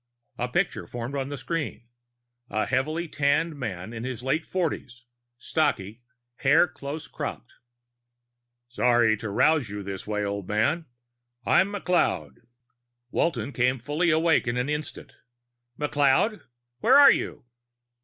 A 0.39 0.47
picture 0.47 0.87
formed 0.87 1.13
on 1.15 1.29
the 1.29 1.37
screen: 1.37 1.83
a 2.49 2.65
heavily 2.65 3.07
tanned 3.07 3.55
man 3.55 3.93
in 3.93 4.03
his 4.03 4.23
late 4.23 4.47
forties, 4.47 5.03
stocky, 5.37 6.01
hair 6.37 6.67
close 6.67 7.07
cropped. 7.07 7.53
"Sorry 8.67 9.15
to 9.17 9.29
roust 9.29 9.69
you 9.69 9.83
this 9.83 10.07
way, 10.07 10.25
old 10.25 10.47
man. 10.47 10.87
I'm 11.45 11.71
McLeod." 11.71 12.47
Walton 13.11 13.51
came 13.51 13.77
fully 13.77 14.09
awake 14.09 14.47
in 14.47 14.57
an 14.57 14.69
instant. 14.69 15.13
"McLeod? 15.79 16.45
Where 16.79 16.97
are 16.97 17.11
you?" 17.11 17.45